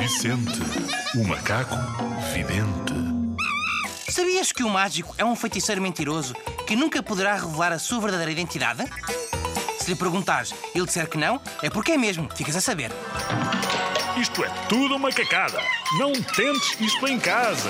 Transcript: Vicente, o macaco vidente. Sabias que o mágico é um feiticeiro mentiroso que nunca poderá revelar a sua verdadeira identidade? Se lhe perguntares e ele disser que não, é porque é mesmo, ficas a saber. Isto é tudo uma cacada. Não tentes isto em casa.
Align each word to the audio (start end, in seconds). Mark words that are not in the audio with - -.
Vicente, 0.00 0.58
o 1.14 1.24
macaco 1.24 1.76
vidente. 2.32 2.94
Sabias 4.08 4.50
que 4.50 4.62
o 4.64 4.70
mágico 4.70 5.14
é 5.18 5.24
um 5.26 5.36
feiticeiro 5.36 5.82
mentiroso 5.82 6.34
que 6.66 6.74
nunca 6.74 7.02
poderá 7.02 7.34
revelar 7.34 7.70
a 7.70 7.78
sua 7.78 8.00
verdadeira 8.00 8.32
identidade? 8.32 8.82
Se 9.78 9.90
lhe 9.90 9.94
perguntares 9.94 10.54
e 10.74 10.78
ele 10.78 10.86
disser 10.86 11.06
que 11.06 11.18
não, 11.18 11.38
é 11.62 11.68
porque 11.68 11.92
é 11.92 11.98
mesmo, 11.98 12.30
ficas 12.34 12.56
a 12.56 12.62
saber. 12.62 12.90
Isto 14.18 14.42
é 14.42 14.48
tudo 14.70 14.96
uma 14.96 15.12
cacada. 15.12 15.60
Não 15.98 16.12
tentes 16.12 16.80
isto 16.80 17.06
em 17.06 17.20
casa. 17.20 17.68